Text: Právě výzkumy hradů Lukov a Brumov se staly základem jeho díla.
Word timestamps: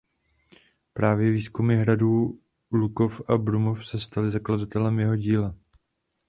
Právě 0.93 1.31
výzkumy 1.31 1.75
hradů 1.75 2.39
Lukov 2.71 3.21
a 3.29 3.37
Brumov 3.37 3.85
se 3.85 3.99
staly 3.99 4.31
základem 4.31 4.99
jeho 4.99 5.15
díla. 5.15 5.55